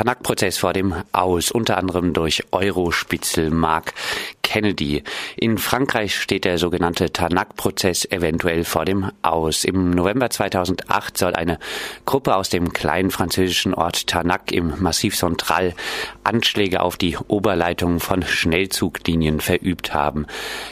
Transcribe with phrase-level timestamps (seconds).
[0.00, 3.92] Tanak-Prozess vor dem Aus, unter anderem durch Eurospitzel Mark
[4.50, 5.04] Kennedy.
[5.36, 9.62] In Frankreich steht der sogenannte Tanak-Prozess eventuell vor dem Aus.
[9.62, 11.60] Im November 2008 soll eine
[12.04, 15.72] Gruppe aus dem kleinen französischen Ort Tanak im Massiv Central
[16.24, 20.26] Anschläge auf die Oberleitung von Schnellzuglinien verübt haben.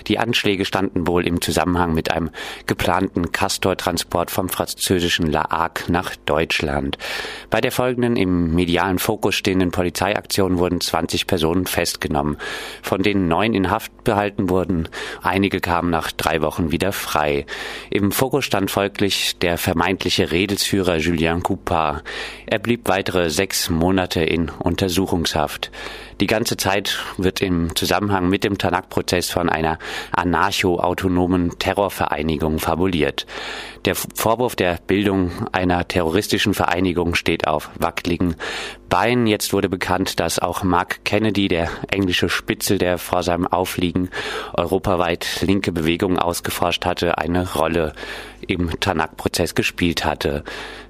[0.09, 2.31] Die Anschläge standen wohl im Zusammenhang mit einem
[2.67, 6.99] geplanten Castor-Transport vom französischen La Hague nach Deutschland.
[7.49, 12.39] Bei der folgenden im medialen Fokus stehenden Polizeiaktion wurden 20 Personen festgenommen,
[12.83, 14.89] von denen neun in Haft behalten wurden.
[15.23, 17.47] Einige kamen nach drei Wochen wieder frei.
[17.91, 22.05] Im Fokus stand folglich der vermeintliche Redelsführer Julien Coupard.
[22.47, 25.71] Er blieb weitere sechs Monate in Untersuchungshaft.
[26.21, 29.79] Die ganze Zeit wird im Zusammenhang mit dem Tanak-Prozess von einer
[30.11, 33.25] anarcho-autonomen Terrorvereinigung fabuliert.
[33.85, 38.35] Der Vorwurf der Bildung einer terroristischen Vereinigung steht auf wackeligen
[38.89, 39.27] Beinen.
[39.29, 44.11] Jetzt wurde bekannt, dass auch Mark Kennedy, der englische Spitzel, der vor seinem Aufliegen
[44.55, 47.93] europaweit linke Bewegungen ausgeforscht hatte, eine Rolle
[48.47, 50.43] im Tanak-Prozess gespielt hatte.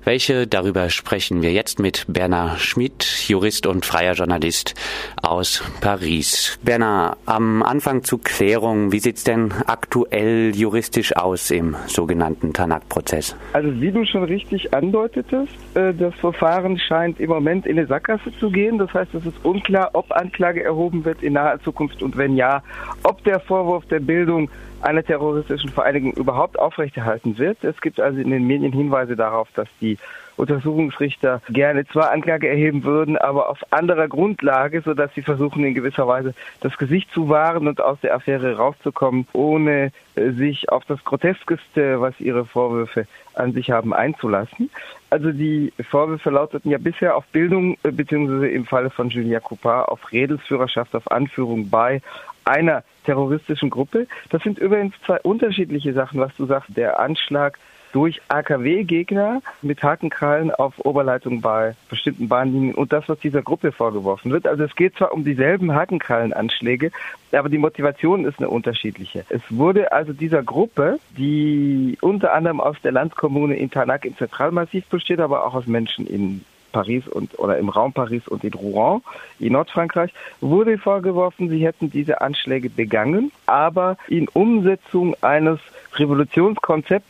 [0.04, 4.74] Welche, darüber sprechen wir jetzt mit Bernard Schmidt, Jurist und freier Journalist
[5.22, 6.58] aus Paris.
[6.62, 13.36] Bernard, am Anfang zur Klärung, wie sieht's denn aktuell juristisch aus im sogenannten Tanak-Prozess?
[13.52, 18.32] Also wie du schon richtig andeutetest, äh, das Verfahren scheint im Moment in eine Sackgasse
[18.38, 18.78] zu gehen.
[18.78, 22.62] Das heißt, es ist unklar, ob Anklage erhoben wird in naher Zukunft und wenn ja,
[23.02, 27.62] ob der Vorwurf der Bildung einer terroristischen Vereinigung überhaupt aufrechterhalten wird.
[27.64, 29.98] Es gibt also in den Medien Hinweise darauf, dass die
[30.38, 36.06] Untersuchungsrichter gerne zwar Anklage erheben würden, aber auf anderer Grundlage, sodass sie versuchen in gewisser
[36.06, 41.04] Weise das Gesicht zu wahren und aus der Affäre rauszukommen, ohne äh, sich auf das
[41.04, 44.70] Groteskeste, was ihre Vorwürfe an sich haben, einzulassen.
[45.10, 49.88] Also die Vorwürfe lauteten ja bisher auf Bildung äh, beziehungsweise im Falle von Julia Coupard
[49.88, 52.00] auf Redelsführerschaft, auf Anführung bei
[52.44, 54.06] einer terroristischen Gruppe.
[54.30, 56.76] Das sind übrigens zwei unterschiedliche Sachen, was du sagst.
[56.76, 57.58] Der Anschlag
[57.92, 64.30] durch AKW-Gegner mit Hakenkrallen auf Oberleitung bei bestimmten Bahnlinien und das, was dieser Gruppe vorgeworfen
[64.30, 64.46] wird.
[64.46, 66.90] Also es geht zwar um dieselben Hakenkrallenanschläge,
[67.32, 69.24] aber die Motivation ist eine unterschiedliche.
[69.28, 74.86] Es wurde also dieser Gruppe, die unter anderem aus der Landskommune in Tanak im Zentralmassiv
[74.86, 79.02] besteht, aber auch aus Menschen in Paris und oder im Raum Paris und in Rouen
[79.38, 85.58] in Nordfrankreich wurde vorgeworfen, sie hätten diese Anschläge begangen, aber in Umsetzung eines
[85.94, 87.08] Revolutionskonzepts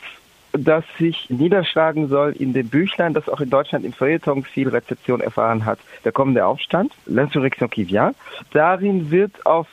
[0.64, 5.20] das sich niederschlagen soll in dem Büchlein, das auch in Deutschland im Feuilleton viel Rezeption
[5.20, 8.14] erfahren hat, der kommende Aufstand, L'Insurrection qui vient.
[8.52, 9.66] Darin wird auf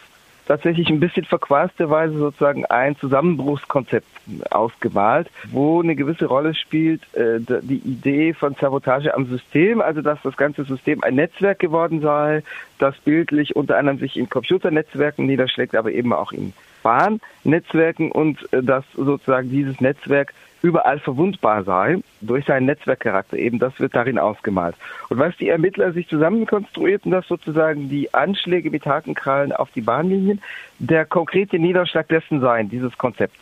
[0.46, 4.08] tatsächlich ein bisschen verquaste Weise sozusagen ein Zusammenbruchskonzept
[4.52, 10.20] ausgemalt, wo eine gewisse Rolle spielt äh, die Idee von Sabotage am System, also dass
[10.24, 12.44] das ganze System ein Netzwerk geworden sei,
[12.80, 16.54] das bildlich unter anderem sich in Computernetzwerken niederschlägt, aber eben auch in
[16.84, 23.80] Bahnnetzwerken und äh, dass sozusagen dieses Netzwerk überall verwundbar sei, durch seinen Netzwerkcharakter eben, das
[23.80, 24.76] wird darin ausgemalt.
[25.10, 30.42] Und was die Ermittler sich zusammenkonstruierten, dass sozusagen die Anschläge mit Hakenkrallen auf die Bahnlinien
[30.80, 33.38] der konkrete Niederschlag dessen seien, dieses Konzepts.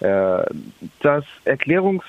[0.00, 0.42] Äh,
[1.00, 2.04] das Erklärungs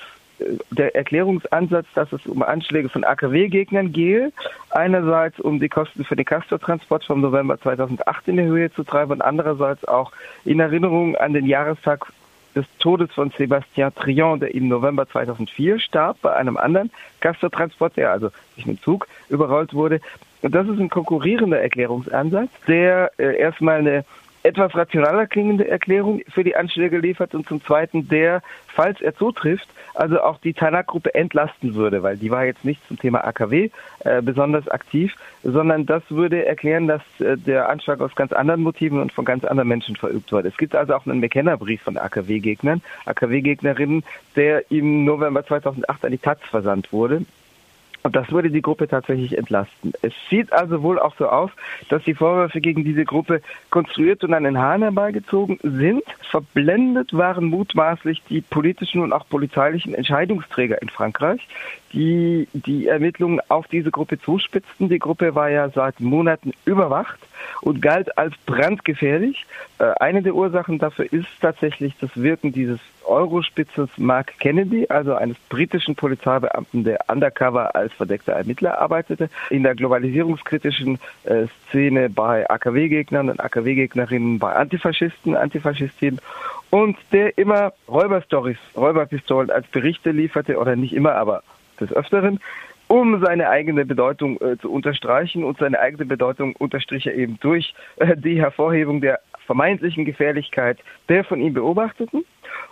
[0.70, 4.32] der Erklärungsansatz, dass es um Anschläge von AKW-Gegnern gehe,
[4.70, 9.12] einerseits um die Kosten für den Castor-Transport vom November 2008 in die Höhe zu treiben
[9.12, 10.12] und andererseits auch
[10.44, 12.12] in Erinnerung an den Jahrestag
[12.56, 16.90] des Todes von Sébastien Trion, der im November 2004 starb, bei einem anderen
[17.20, 20.00] Castortransport, der also durch einen Zug überrollt wurde.
[20.42, 24.04] Und das ist ein konkurrierender Erklärungsansatz, der äh, erstmal eine
[24.46, 29.68] etwas rationaler klingende Erklärung für die Anschläge liefert und zum Zweiten der, falls er zutrifft,
[29.94, 33.70] also auch die Tanak-Gruppe entlasten würde, weil die war jetzt nicht zum Thema AKW
[34.04, 39.00] äh, besonders aktiv, sondern das würde erklären, dass äh, der Anschlag aus ganz anderen Motiven
[39.00, 40.48] und von ganz anderen Menschen verübt wurde.
[40.48, 44.04] Es gibt also auch einen McKenna-Brief von AKW-Gegnern, AKW-Gegnerinnen,
[44.36, 47.22] der im November 2008 an die Taz versandt wurde
[48.06, 49.92] und das würde die Gruppe tatsächlich entlasten.
[50.00, 51.50] Es sieht also wohl auch so aus,
[51.88, 56.04] dass die Vorwürfe gegen diese Gruppe konstruiert und an den Haaren herbeigezogen sind.
[56.30, 61.48] Verblendet waren mutmaßlich die politischen und auch polizeilichen Entscheidungsträger in Frankreich,
[61.96, 64.90] die die Ermittlungen auf diese Gruppe zuspitzten.
[64.90, 67.18] Die Gruppe war ja seit Monaten überwacht
[67.62, 69.46] und galt als brandgefährlich.
[69.78, 75.38] Äh, eine der Ursachen dafür ist tatsächlich das Wirken dieses Eurospitzes Mark Kennedy, also eines
[75.48, 83.30] britischen Polizeibeamten, der undercover als verdeckter Ermittler arbeitete, in der globalisierungskritischen äh, Szene bei AKW-Gegnern
[83.30, 86.20] und AKW-Gegnerinnen, bei Antifaschisten, Antifaschistinnen
[86.70, 91.42] und der immer Räuberstories, Räuberpistolen als Berichte lieferte, oder nicht immer, aber
[91.76, 92.40] des Öfteren,
[92.88, 95.44] um seine eigene Bedeutung äh, zu unterstreichen.
[95.44, 100.78] Und seine eigene Bedeutung unterstrich er eben durch äh, die Hervorhebung der vermeintlichen Gefährlichkeit
[101.08, 102.24] der von ihm Beobachteten.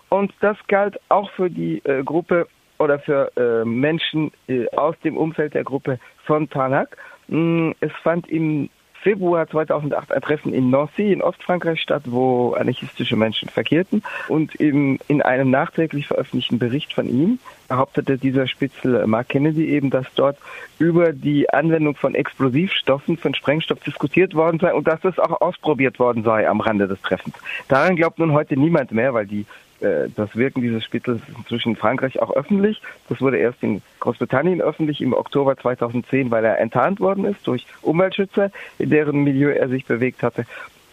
[0.08, 2.46] Und das galt auch für die äh, Gruppe
[2.78, 6.96] oder für äh, Menschen äh, aus dem Umfeld der Gruppe von Tanak.
[7.28, 8.68] Mm, es fand im
[9.04, 14.02] Februar 2008 ein Treffen in Nancy in Ostfrankreich statt, wo anarchistische Menschen verkehrten.
[14.28, 19.68] Und im, in einem nachträglich veröffentlichten Bericht von ihm behauptete dieser Spitzel äh, Mark Kennedy
[19.68, 20.38] eben, dass dort
[20.78, 25.98] über die Anwendung von Explosivstoffen, von Sprengstoff diskutiert worden sei und dass das auch ausprobiert
[25.98, 27.34] worden sei am Rande des Treffens.
[27.68, 29.44] Daran glaubt nun heute niemand mehr, weil die
[29.80, 32.80] das Wirken dieses Spittels ist inzwischen in Frankreich auch öffentlich.
[33.08, 37.66] Das wurde erst in Großbritannien öffentlich im Oktober 2010, weil er enttarnt worden ist durch
[37.82, 40.46] Umweltschützer, in deren Milieu er sich bewegt hatte.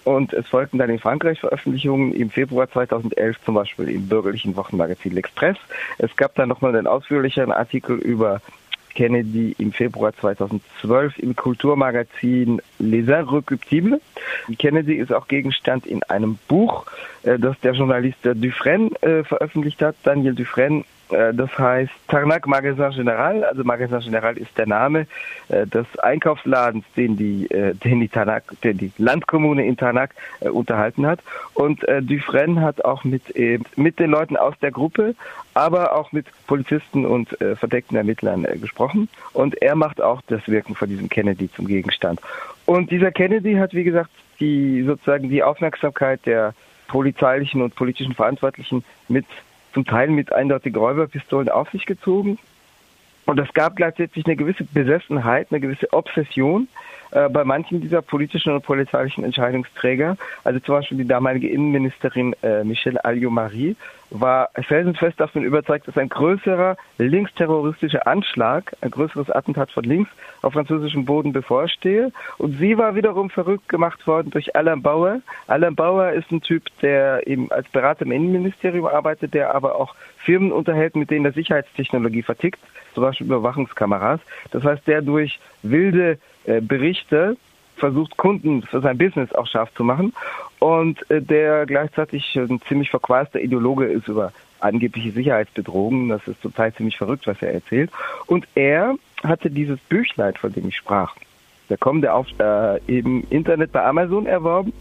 [0.03, 5.13] Und es folgten dann in Frankreich Veröffentlichungen im Februar 2011 zum Beispiel im bürgerlichen Wochenmagazin
[5.13, 5.57] L'Express.
[5.99, 8.41] Es gab dann nochmal einen ausführlicheren Artikel über
[8.93, 14.01] Kennedy im Februar 2012 im Kulturmagazin Les Irrecuptibles.
[14.57, 16.85] Kennedy ist auch Gegenstand in einem Buch,
[17.23, 22.91] äh, das der Journalist Dufresne äh, veröffentlicht hat, Daniel Dufresne, äh, das heißt Tarnac Magasin
[22.91, 23.43] General.
[23.43, 25.07] Also Magasin General ist der Name
[25.49, 31.05] äh, des Einkaufsladens, den die, äh, den die, Tarnac, den die Landkommune in Tarnac unterhalten
[31.05, 31.19] hat.
[31.53, 33.21] Und Dufresne hat auch mit,
[33.75, 35.15] mit den Leuten aus der Gruppe,
[35.53, 39.09] aber auch mit Polizisten und verdeckten Ermittlern gesprochen.
[39.33, 42.19] Und er macht auch das Wirken von diesem Kennedy zum Gegenstand.
[42.65, 46.53] Und dieser Kennedy hat, wie gesagt, die sozusagen die Aufmerksamkeit der
[46.87, 49.25] polizeilichen und politischen Verantwortlichen mit
[49.73, 52.37] zum Teil mit eindeutigen Räuberpistolen auf sich gezogen.
[53.25, 56.67] Und es gab gleichzeitig eine gewisse Besessenheit, eine gewisse Obsession
[57.11, 60.17] äh, bei manchen dieser politischen und polizeilichen Entscheidungsträger.
[60.43, 63.75] Also zum Beispiel die damalige Innenministerin äh, Michelle Alliot-Marie
[64.11, 70.11] war felsenfest davon überzeugt, dass ein größerer linksterroristischer Anschlag, ein größeres Attentat von links
[70.41, 72.11] auf französischem Boden bevorstehe.
[72.37, 75.21] Und sie war wiederum verrückt gemacht worden durch Alain Bauer.
[75.47, 79.95] Alain Bauer ist ein Typ, der eben als Berater im Innenministerium arbeitet, der aber auch
[80.17, 82.59] Firmen unterhält, mit denen er Sicherheitstechnologie vertickt,
[82.93, 84.19] zum Beispiel Überwachungskameras.
[84.51, 87.37] Das heißt, der durch wilde Berichte
[87.81, 90.13] versucht, Kunden für sein Business auch scharf zu machen
[90.59, 96.09] und äh, der gleichzeitig ein ziemlich verquaster Ideologe ist über angebliche Sicherheitsbedrohungen.
[96.09, 97.91] Das ist total ziemlich verrückt, was er erzählt.
[98.27, 101.15] Und er hatte dieses Büchlein, von dem ich sprach,
[101.69, 104.73] der kommende auf äh, im Internet bei Amazon erworben,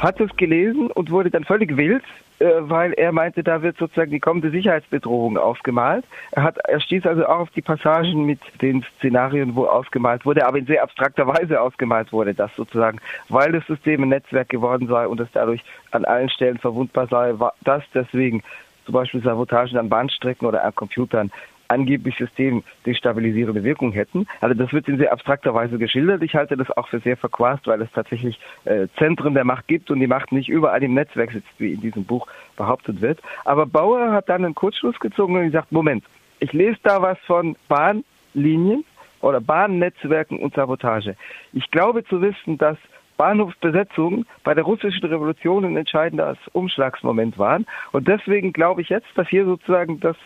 [0.00, 4.10] hat es gelesen und wurde dann völlig wild, äh, weil er meinte, da wird sozusagen
[4.10, 6.04] die kommende Sicherheitsbedrohung aufgemalt.
[6.32, 10.46] Er, hat, er stieß also auch auf die Passagen mit den Szenarien, wo ausgemalt wurde,
[10.46, 12.98] aber in sehr abstrakter Weise ausgemalt wurde, dass sozusagen,
[13.28, 17.38] weil das System ein Netzwerk geworden sei und es dadurch an allen Stellen verwundbar sei,
[17.38, 18.42] war das deswegen
[18.86, 21.30] zum Beispiel Sabotagen an Bahnstrecken oder an Computern
[21.70, 24.26] angeblich systemdestabilisierende Wirkung hätten.
[24.40, 26.22] Also das wird in sehr abstrakter Weise geschildert.
[26.22, 29.90] Ich halte das auch für sehr verquast, weil es tatsächlich äh, Zentren der Macht gibt
[29.90, 32.26] und die Macht nicht überall im Netzwerk sitzt, wie in diesem Buch
[32.56, 33.20] behauptet wird.
[33.44, 36.04] Aber Bauer hat dann einen Kurzschluss gezogen und gesagt, Moment,
[36.40, 38.84] ich lese da was von Bahnlinien
[39.20, 41.14] oder Bahnnetzwerken und Sabotage.
[41.52, 42.78] Ich glaube zu wissen, dass
[43.16, 47.66] Bahnhofsbesetzungen bei der russischen Revolution ein entscheidender Umschlagsmoment waren.
[47.92, 50.16] Und deswegen glaube ich jetzt, dass hier sozusagen das,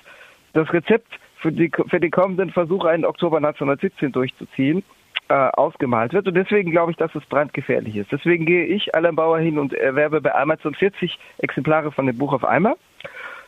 [0.53, 4.83] das Rezept für, die, für den kommenden Versuch, einen Oktober 1917 durchzuziehen,
[5.29, 6.27] äh, ausgemalt wird.
[6.27, 8.11] Und deswegen glaube ich, dass es brandgefährlich ist.
[8.11, 12.33] Deswegen gehe ich, Alan Bauer, hin und erwerbe bei Amazon 40 Exemplare von dem Buch
[12.33, 12.77] auf einmal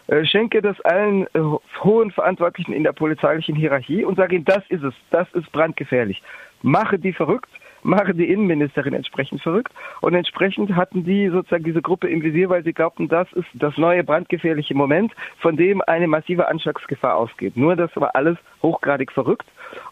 [0.09, 1.41] äh, schenke das allen äh,
[1.83, 6.23] hohen Verantwortlichen in der polizeilichen Hierarchie und sage ihnen, das ist es, das ist brandgefährlich.
[6.61, 7.51] Mache die verrückt,
[7.83, 9.73] mache die Innenministerin entsprechend verrückt.
[10.01, 13.77] Und entsprechend hatten die sozusagen diese Gruppe im Visier, weil sie glaubten, das ist das
[13.77, 17.57] neue brandgefährliche Moment, von dem eine massive Anschlagsgefahr ausgeht.
[17.57, 19.47] Nur das war alles hochgradig verrückt.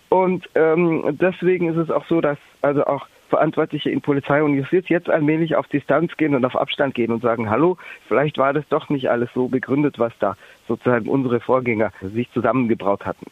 [0.09, 4.89] Und ähm, deswegen ist es auch so, dass also auch Verantwortliche in Polizei und Justiz
[4.89, 8.65] jetzt allmählich auf Distanz gehen und auf Abstand gehen und sagen, hallo, vielleicht war das
[8.69, 10.37] doch nicht alles so begründet, was da
[10.69, 13.27] sozusagen unsere Vorgänger sich zusammengebraut hatten.